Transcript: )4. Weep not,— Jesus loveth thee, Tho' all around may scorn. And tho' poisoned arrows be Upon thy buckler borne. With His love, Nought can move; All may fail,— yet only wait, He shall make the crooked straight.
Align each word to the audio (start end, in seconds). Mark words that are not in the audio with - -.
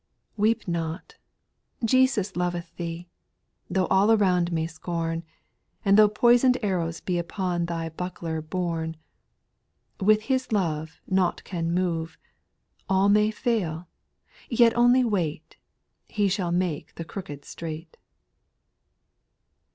)4. 0.35 0.41
Weep 0.41 0.67
not,— 0.67 1.17
Jesus 1.85 2.35
loveth 2.35 2.75
thee, 2.75 3.07
Tho' 3.69 3.85
all 3.91 4.11
around 4.11 4.51
may 4.51 4.65
scorn. 4.65 5.21
And 5.85 5.95
tho' 5.95 6.07
poisoned 6.09 6.57
arrows 6.63 7.01
be 7.01 7.19
Upon 7.19 7.67
thy 7.67 7.89
buckler 7.89 8.41
borne. 8.41 8.97
With 9.99 10.23
His 10.23 10.51
love, 10.51 10.99
Nought 11.07 11.43
can 11.43 11.71
move; 11.71 12.17
All 12.89 13.09
may 13.09 13.29
fail,— 13.29 13.87
yet 14.49 14.75
only 14.75 15.03
wait, 15.03 15.57
He 16.07 16.27
shall 16.27 16.51
make 16.51 16.95
the 16.95 17.05
crooked 17.05 17.45
straight. 17.45 17.95